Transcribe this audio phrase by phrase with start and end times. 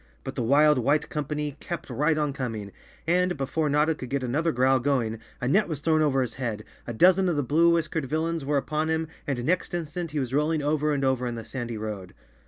[0.23, 2.71] But the wild white company kept right on com¬ ing
[3.05, 6.63] and, before Notta could get another growl going, a net was thrown over his head,
[6.87, 10.33] a dozen of the blue whiskered villains were upon him and next instant he was
[10.33, 12.15] rolling over and over in the sandy road.